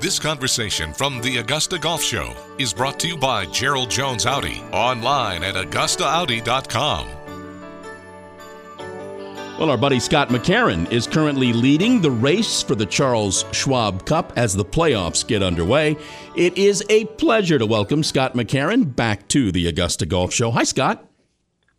[0.00, 4.62] This conversation from the Augusta Golf Show is brought to you by Gerald Jones Audi,
[4.72, 7.08] online at AugustaAudi.com.
[9.58, 14.32] Well, our buddy Scott McCarron is currently leading the race for the Charles Schwab Cup
[14.36, 15.96] as the playoffs get underway.
[16.36, 20.52] It is a pleasure to welcome Scott McCarron back to the Augusta Golf Show.
[20.52, 21.07] Hi, Scott.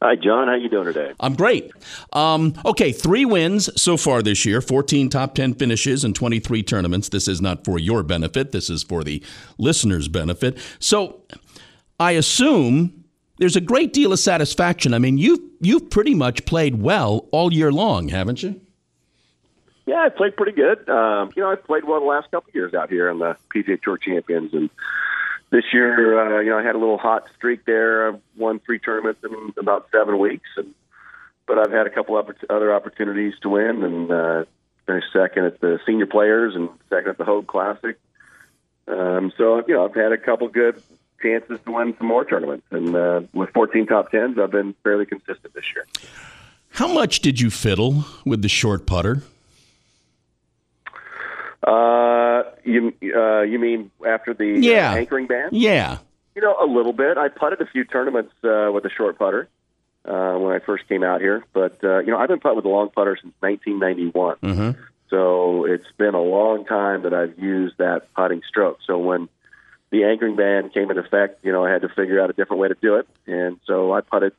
[0.02, 0.48] Hi, John.
[0.48, 1.12] How you doing today?
[1.20, 1.72] I'm great.
[2.14, 7.10] Um, okay, three wins so far this year, 14 top 10 finishes and 23 tournaments.
[7.10, 8.54] This is not for your benefit.
[8.54, 9.22] This is for the
[9.58, 10.58] listeners' benefit.
[10.80, 11.22] So
[12.00, 13.04] I assume
[13.40, 14.94] there's a great deal of satisfaction.
[14.94, 18.62] I mean, you've you've pretty much played well all year long, haven't you?
[19.86, 20.88] Yeah, I played pretty good.
[20.88, 23.36] Um, you know, I played well the last couple of years out here in the
[23.54, 24.70] PGA Tour Champions, and
[25.52, 28.10] this year, uh, you know, I had a little hot streak there.
[28.10, 30.74] I've won three tournaments in about seven weeks, and
[31.48, 34.46] but I've had a couple other opportunities to win, and uh,
[34.86, 37.98] finished second at the Senior Players and second at the Hoag Classic.
[38.88, 40.82] Um, so you know, I've had a couple good
[41.22, 42.66] chances to win some more tournaments.
[42.72, 45.86] And uh, with 14 top tens, I've been fairly consistent this year.
[46.72, 49.24] How much did you fiddle with the short putter?
[51.70, 54.92] Uh, you uh, you mean after the uh, yeah.
[54.92, 55.50] uh, anchoring ban?
[55.52, 56.00] Yeah.
[56.36, 57.18] You know, a little bit.
[57.18, 59.48] I putted a few tournaments uh, with a short putter
[60.06, 62.66] uh, when I first came out here, but uh, you know, I've been putting with
[62.66, 64.38] a long putter since 1991.
[64.38, 64.82] Mm-hmm.
[65.10, 68.80] So it's been a long time that I've used that putting stroke.
[68.86, 69.30] So when
[69.92, 72.62] the anchoring ban came into effect, you know, I had to figure out a different
[72.62, 73.08] way to do it.
[73.28, 74.34] And so I putted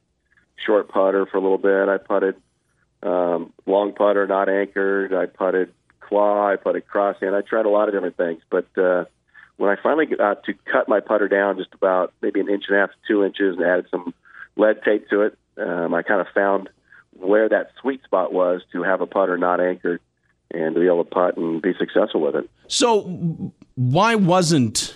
[0.56, 1.89] short putter for a little bit.
[1.89, 2.36] I putted
[3.03, 5.12] um, long putter, not anchored.
[5.14, 5.73] I putted
[6.11, 6.47] claw.
[6.50, 7.34] I putted crosshand.
[7.34, 8.42] I tried a lot of different things.
[8.50, 9.06] But uh,
[9.56, 12.77] when I finally got to cut my putter down just about maybe an inch and
[12.77, 14.12] a half to two inches and added some
[14.56, 16.69] lead tape to it, um, I kind of found
[17.17, 20.00] where that sweet spot was to have a putter not anchored
[20.50, 22.50] and to be able to putt and be successful with it.
[22.69, 23.02] So
[23.77, 24.95] why wasn't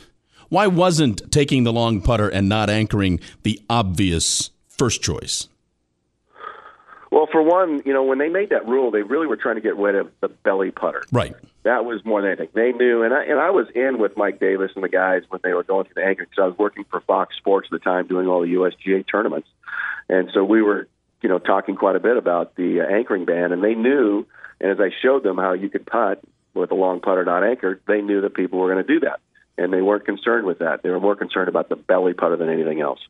[0.48, 5.48] why wasn't taking the long putter and not anchoring the obvious first choice?
[7.14, 9.60] Well, for one, you know, when they made that rule, they really were trying to
[9.60, 11.04] get rid of the belly putter.
[11.12, 11.32] Right.
[11.62, 12.48] That was more than anything.
[12.54, 15.40] They knew, and I and I was in with Mike Davis and the guys when
[15.44, 17.78] they were going through the anchoring because I was working for Fox Sports at the
[17.78, 19.46] time, doing all the USGA tournaments,
[20.08, 20.88] and so we were,
[21.22, 24.26] you know, talking quite a bit about the uh, anchoring ban, and they knew.
[24.60, 26.20] And as I showed them how you could putt
[26.52, 29.20] with a long putter not anchored, they knew that people were going to do that
[29.56, 30.82] and they weren't concerned with that.
[30.82, 33.00] They were more concerned about the belly putter than anything else.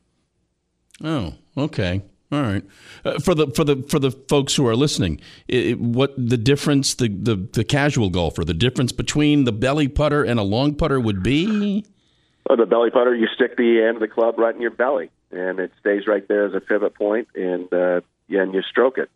[1.03, 2.03] Oh, okay.
[2.35, 2.65] All right.
[3.05, 6.95] Uh, for the for the for the folks who are listening, it, what the difference
[6.95, 10.99] the, the the casual golfer, the difference between the belly putter and a long putter
[10.99, 11.85] would be?
[12.49, 15.11] Well, the belly putter, you stick the end of the club right in your belly,
[15.31, 19.11] and it stays right there as a pivot point, and uh, and you stroke it.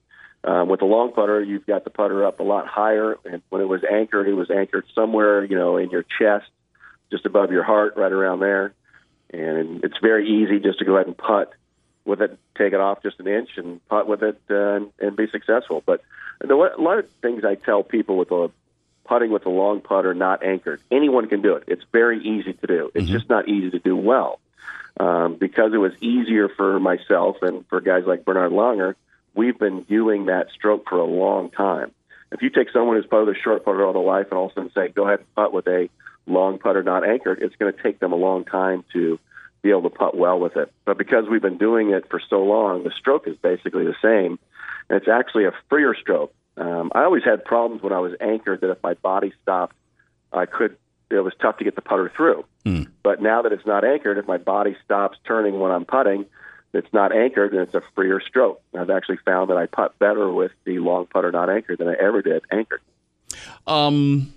[0.44, 3.60] Um, with the long putter, you've got the putter up a lot higher, and when
[3.60, 6.46] it was anchored, it was anchored somewhere, you know, in your chest
[7.10, 8.74] just above your heart, right around there.
[9.30, 11.52] And it's very easy just to go ahead and putt
[12.08, 15.16] with it, take it off just an inch, and putt with it uh, and, and
[15.16, 15.82] be successful.
[15.84, 16.02] But
[16.41, 18.50] the, a lot of things I tell people with a
[19.04, 21.64] putting with a long putter not anchored, anyone can do it.
[21.66, 22.91] It's very easy to do.
[22.94, 23.12] It's mm-hmm.
[23.12, 24.38] just not easy to do well.
[25.00, 28.96] Um, because it was easier for myself and for guys like Bernhard Langer,
[29.34, 31.92] we've been doing that stroke for a long time.
[32.32, 34.52] If you take someone who's putted a short putter all their life and all of
[34.52, 35.88] a sudden say, go ahead and putt with a
[36.26, 39.19] long putter not anchored, it's going to take them a long time to
[39.62, 40.72] be able to putt well with it.
[40.84, 44.38] But because we've been doing it for so long, the stroke is basically the same.
[44.88, 46.32] And it's actually a freer stroke.
[46.56, 49.76] Um, I always had problems when I was anchored that if my body stopped,
[50.32, 50.76] I could.
[51.10, 52.44] It was tough to get the putter through.
[52.66, 52.88] Mm.
[53.02, 56.26] But now that it's not anchored, if my body stops turning when I'm putting,
[56.75, 58.60] it's not anchored, and it's a freer stroke.
[58.78, 61.94] I've actually found that I putt better with the long putter not anchored than I
[61.94, 62.82] ever did anchored.
[63.66, 64.34] Um,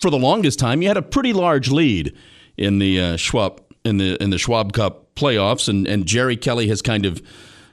[0.00, 2.14] for the longest time, you had a pretty large lead
[2.58, 6.68] in the uh, Schwab in the in the Schwab Cup playoffs, and and Jerry Kelly
[6.68, 7.22] has kind of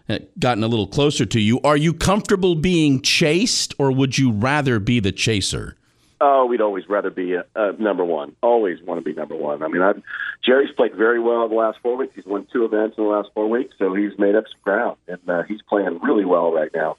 [0.08, 1.60] uh, gotten a little closer to you.
[1.62, 5.76] Are you comfortable being chased, or would you rather be the chaser?
[6.22, 8.36] Oh, we'd always rather be uh, number one.
[8.44, 9.64] Always want to be number one.
[9.64, 10.02] I mean, I've,
[10.46, 12.14] Jerry's played very well the last four weeks.
[12.14, 14.98] He's won two events in the last four weeks, so he's made up some ground,
[15.08, 16.98] and uh, he's playing really well right now.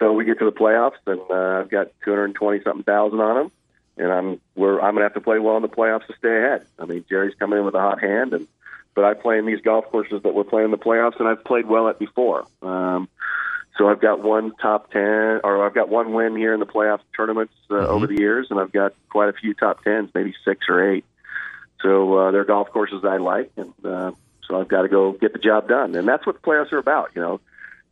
[0.00, 3.20] So we get to the playoffs, and uh, I've got two hundred twenty something thousand
[3.20, 3.52] on him
[3.96, 6.66] and I'm we're I'm gonna have to play well in the playoffs to stay ahead.
[6.78, 8.46] I mean, Jerry's coming in with a hot hand, and
[8.94, 11.44] but I play in these golf courses that we're playing in the playoffs, and I've
[11.44, 12.46] played well at before.
[12.62, 13.08] Um,
[13.78, 17.00] so I've got one top ten, or I've got one win here in the playoff
[17.14, 17.92] tournaments uh, mm-hmm.
[17.92, 21.04] over the years, and I've got quite a few top tens, maybe six or eight.
[21.82, 24.12] So uh, they're golf courses I like, and uh,
[24.46, 26.78] so I've got to go get the job done, and that's what the playoffs are
[26.78, 27.10] about.
[27.14, 27.40] You know,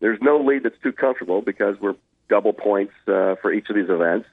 [0.01, 1.97] there's no lead that's too comfortable because we're
[2.31, 4.27] double points uh, for each of these events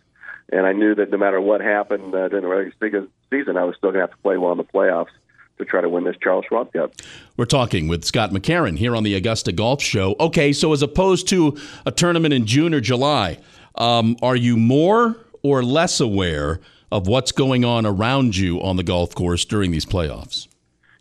[0.49, 3.75] and I knew that no matter what happened uh, during the regular season, I was
[3.77, 5.11] still going to have to play well in the playoffs
[5.57, 6.93] to try to win this Charles Schwab Cup.
[7.37, 10.15] We're talking with Scott McCarron here on the Augusta Golf Show.
[10.19, 13.37] Okay, so as opposed to a tournament in June or July,
[13.75, 16.59] um, are you more or less aware
[16.91, 20.47] of what's going on around you on the golf course during these playoffs?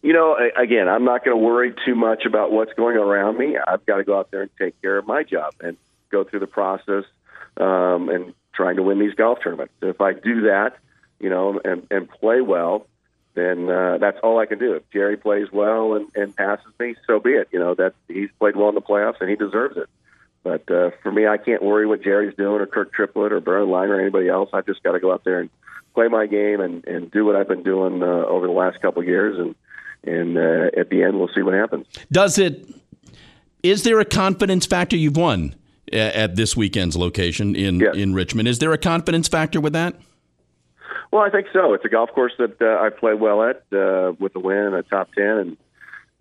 [0.03, 3.59] You know, again, I'm not going to worry too much about what's going around me.
[3.59, 5.77] I've got to go out there and take care of my job and
[6.11, 7.05] go through the process
[7.59, 9.73] um, and trying to win these golf tournaments.
[9.81, 10.77] If I do that,
[11.19, 12.87] you know, and, and play well,
[13.33, 14.75] then uh, that's all I can do.
[14.75, 17.49] If Jerry plays well and, and passes me, so be it.
[17.53, 19.89] You know that he's played well in the playoffs and he deserves it.
[20.43, 23.69] But uh, for me, I can't worry what Jerry's doing or Kirk Triplett or Bernhard
[23.69, 24.51] Langer or anybody else.
[24.53, 25.49] I just got to go out there and
[25.95, 29.01] play my game and, and do what I've been doing uh, over the last couple
[29.01, 29.39] of years.
[29.39, 29.55] And
[30.03, 31.87] and uh, at the end, we'll see what happens.
[32.12, 32.69] Does it?
[33.62, 34.97] Is there a confidence factor?
[34.97, 35.55] You've won
[35.93, 37.97] at this weekend's location in yes.
[37.97, 38.49] in Richmond.
[38.49, 39.95] Is there a confidence factor with that?
[41.11, 41.75] Well, I think so.
[41.75, 44.83] It's a golf course that uh, I play well at uh, with a win, a
[44.83, 45.57] top ten, and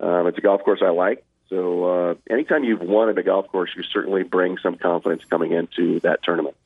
[0.00, 1.24] um, it's a golf course I like.
[1.48, 5.52] So uh, anytime you've won at a golf course, you certainly bring some confidence coming
[5.52, 6.56] into that tournament.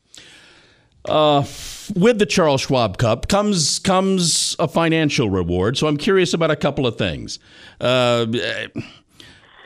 [1.07, 1.45] Uh,
[1.95, 5.77] with the Charles Schwab Cup comes comes a financial reward.
[5.77, 7.39] So I'm curious about a couple of things.
[7.81, 8.25] Uh,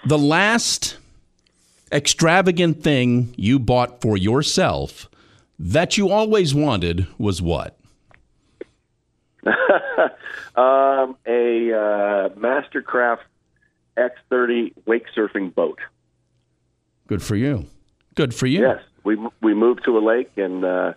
[0.04, 0.98] the last
[1.92, 5.08] extravagant thing you bought for yourself
[5.58, 7.78] that you always wanted was what?
[9.46, 13.20] um, a uh, Mastercraft
[13.96, 15.78] X30 wake surfing boat.
[17.06, 17.66] Good for you.
[18.14, 18.60] Good for you.
[18.60, 20.92] Yes, we we moved to a lake and uh,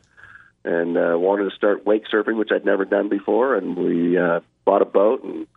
[0.64, 4.42] and uh, wanted to start wake surfing, which I'd never done before, and we uh,
[4.66, 5.48] bought a boat and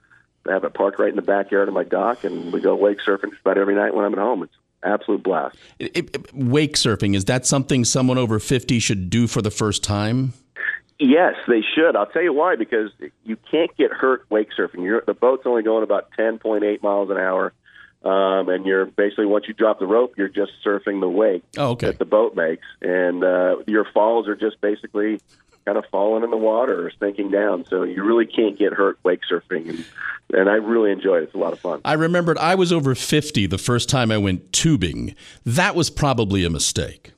[0.46, 3.30] have it parked right in the backyard of my dock, and we go wake surfing
[3.30, 4.42] just about every night when I'm at home.
[4.42, 4.54] It's
[4.84, 5.56] absolute blast.
[5.78, 9.82] It, it, wake surfing is that something someone over 50 should do for the first
[9.82, 10.32] time?
[10.98, 11.96] Yes, they should.
[11.96, 12.56] I'll tell you why.
[12.56, 12.90] Because
[13.24, 14.84] you can't get hurt wake surfing.
[14.84, 17.52] You're, the boat's only going about 10.8 miles an hour,
[18.04, 21.70] um, and you're basically once you drop the rope, you're just surfing the wake oh,
[21.70, 21.88] okay.
[21.88, 25.20] that the boat makes, and uh, your falls are just basically
[25.64, 27.64] kind of falling in the water or sinking down.
[27.66, 29.84] So you really can't get hurt wake surfing, and,
[30.32, 31.24] and I really enjoy it.
[31.24, 31.80] It's a lot of fun.
[31.84, 35.14] I remembered I was over 50 the first time I went tubing.
[35.44, 37.12] That was probably a mistake.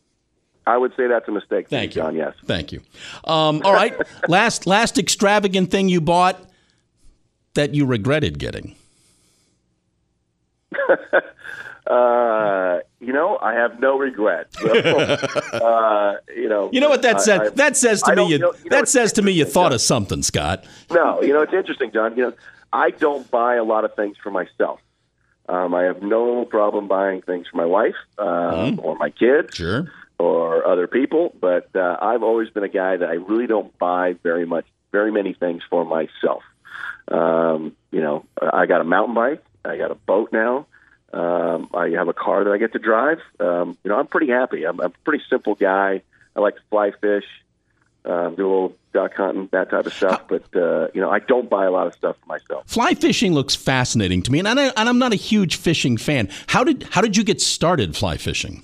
[0.67, 1.69] I would say that's a mistake.
[1.69, 2.17] Thank you, John.
[2.17, 2.35] Yes.
[2.45, 2.81] Thank you.
[3.25, 3.95] Um, all right.
[4.29, 6.43] last last extravagant thing you bought
[7.55, 8.75] that you regretted getting.
[11.87, 14.53] uh, you know, I have no regret.
[14.55, 17.53] So, uh, you know, you know what that says.
[17.53, 20.23] that says to me, you, you know, that says to me, you thought of something,
[20.23, 20.65] Scott.
[20.91, 22.17] No, you know, it's interesting, John.
[22.17, 22.33] You know,
[22.73, 24.81] I don't buy a lot of things for myself.
[25.49, 28.85] Um, I have no problem buying things for my wife um, mm.
[28.85, 29.55] or my kids.
[29.55, 29.89] Sure
[30.19, 34.15] or other people, but uh, I've always been a guy that I really don't buy
[34.23, 36.43] very much, very many things for myself.
[37.09, 40.67] Um, you know, I got a mountain bike, I got a boat now,
[41.13, 43.21] um, I have a car that I get to drive.
[43.41, 44.65] Um, you know, I'm pretty happy.
[44.65, 46.03] I'm, I'm a pretty simple guy.
[46.35, 47.25] I like to fly fish,
[48.05, 50.29] um, do a little duck hunting, that type of stuff.
[50.29, 52.65] But uh, you know, I don't buy a lot of stuff for myself.
[52.67, 56.29] Fly fishing looks fascinating to me, and, I, and I'm not a huge fishing fan.
[56.49, 58.63] How did how did you get started fly fishing?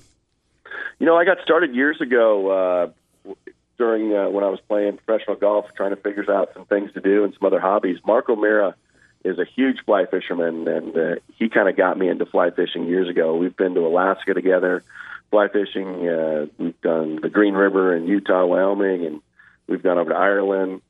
[0.99, 2.93] You know, I got started years ago
[3.25, 3.33] uh,
[3.77, 7.01] during uh, when I was playing professional golf, trying to figure out some things to
[7.01, 7.97] do and some other hobbies.
[8.05, 8.75] Mark O'Meara
[9.23, 12.87] is a huge fly fisherman, and uh, he kind of got me into fly fishing
[12.87, 13.35] years ago.
[13.35, 14.83] We've been to Alaska together,
[15.31, 16.07] fly fishing.
[16.07, 19.21] Uh, we've done the Green River in Utah, Wyoming, and
[19.67, 20.81] we've gone over to Ireland.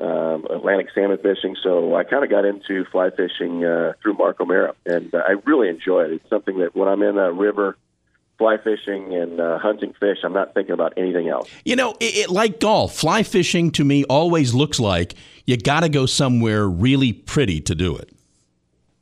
[0.00, 4.40] Um, Atlantic salmon fishing, so I kind of got into fly fishing uh, through Mark
[4.40, 6.12] O'Meara, and uh, I really enjoy it.
[6.12, 7.76] It's something that when I'm in a river,
[8.38, 10.18] fly fishing and uh, hunting fish.
[10.22, 11.50] I'm not thinking about anything else.
[11.64, 15.14] You know, it, it, like golf, fly fishing to me always looks like
[15.44, 18.10] you got to go somewhere really pretty to do it.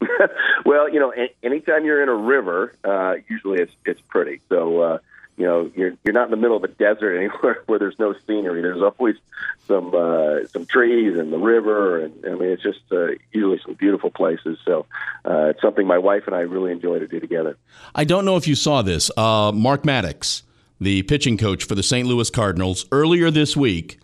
[0.64, 1.12] well, you know,
[1.42, 4.40] anytime you're in a river, uh, usually it's it's pretty.
[4.48, 4.98] So uh,
[5.36, 8.14] you know you're you're not in the middle of a desert anywhere where there's no
[8.26, 8.62] scenery.
[8.62, 9.16] There's always
[9.66, 13.74] some uh, some trees and the river, and I mean it's just uh, usually some
[13.74, 14.58] beautiful places.
[14.64, 14.86] So
[15.24, 17.56] uh, it's something my wife and I really enjoy to do together.
[17.94, 19.10] I don't know if you saw this.
[19.16, 20.42] Uh, Mark Maddux,
[20.80, 22.06] the pitching coach for the St.
[22.06, 23.98] Louis Cardinals, earlier this week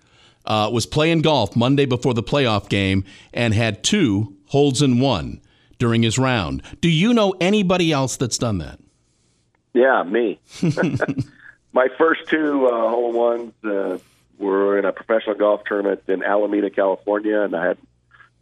[0.45, 5.41] uh, was playing golf Monday before the playoff game and had two holes in one
[5.79, 6.63] during his round.
[6.81, 8.79] Do you know anybody else that's done that?
[9.75, 10.41] Yeah, me.
[11.73, 13.99] My first two uh, hole ones uh,
[14.39, 17.79] were in a professional golf tournament in Alameda, California, and I had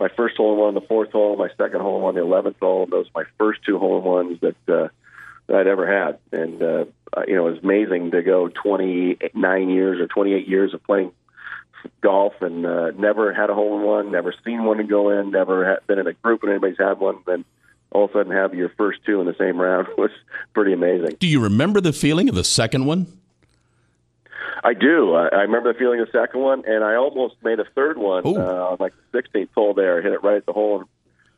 [0.00, 2.58] my first hole in one on the fourth hole, my second hole on the eleventh
[2.58, 2.86] hole.
[2.86, 4.88] Those were my first two hole in ones that uh,
[5.46, 6.84] that I'd ever had, and uh,
[7.28, 10.82] you know, it was amazing to go twenty nine years or twenty eight years of
[10.82, 11.12] playing
[12.00, 15.30] golf and uh, never had a hole in one, never seen one to go in,
[15.30, 17.16] never had, been in a group and anybody's had one.
[17.26, 17.44] Then
[17.92, 20.10] all of a sudden have your first two in the same round was
[20.54, 21.16] pretty amazing.
[21.18, 23.06] Do you remember the feeling of the second one?
[24.62, 25.14] I do.
[25.14, 27.96] I, I remember the feeling of the second one, and I almost made a third
[27.96, 29.98] one uh, on like the 16th hole there.
[29.98, 30.88] I hit it right at the hole and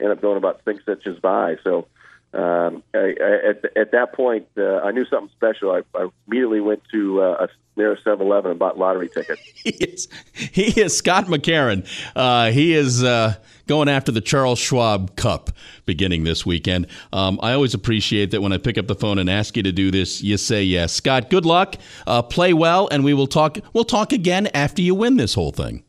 [0.01, 1.57] ended up going about six inches by.
[1.63, 1.87] So
[2.35, 5.71] um, I, I, at, at that point, uh, I knew something special.
[5.71, 9.41] I, I immediately went to uh, a near 7-Eleven and bought lottery tickets.
[9.63, 11.87] He is, he is Scott McCarron.
[12.17, 13.35] Uh, he is uh,
[13.69, 15.51] going after the Charles Schwab Cup
[15.87, 16.89] beginning this weekend.
[17.13, 19.71] Um, I always appreciate that when I pick up the phone and ask you to
[19.71, 20.93] do this, you say yes.
[20.93, 21.77] Scott, good luck.
[22.09, 23.59] Uh, play well, and we will talk.
[23.73, 25.85] We'll talk again after you win this whole thing.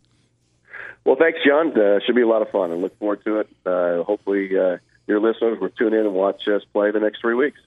[1.06, 1.78] Well, thanks, John.
[1.78, 2.72] Uh, should be a lot of fun.
[2.72, 3.50] I look forward to it.
[3.66, 7.36] Uh, hopefully, uh, your listeners will tune in and watch us play the next three
[7.36, 7.60] weeks.